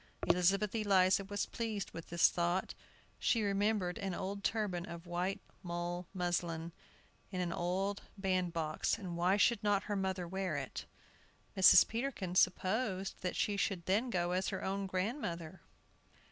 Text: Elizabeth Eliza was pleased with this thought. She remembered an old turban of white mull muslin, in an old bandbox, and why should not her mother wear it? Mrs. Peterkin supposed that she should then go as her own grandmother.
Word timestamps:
Elizabeth 0.25 0.73
Eliza 0.73 1.23
was 1.25 1.45
pleased 1.45 1.91
with 1.91 2.09
this 2.09 2.27
thought. 2.29 2.73
She 3.19 3.43
remembered 3.43 3.99
an 3.99 4.15
old 4.15 4.43
turban 4.43 4.83
of 4.87 5.05
white 5.05 5.41
mull 5.61 6.07
muslin, 6.11 6.71
in 7.29 7.39
an 7.39 7.53
old 7.53 8.01
bandbox, 8.17 8.97
and 8.97 9.15
why 9.15 9.37
should 9.37 9.63
not 9.63 9.83
her 9.83 9.95
mother 9.95 10.27
wear 10.27 10.57
it? 10.57 10.87
Mrs. 11.55 11.87
Peterkin 11.87 12.33
supposed 12.33 13.21
that 13.21 13.35
she 13.35 13.55
should 13.57 13.85
then 13.85 14.09
go 14.09 14.31
as 14.31 14.47
her 14.47 14.63
own 14.63 14.87
grandmother. 14.87 15.61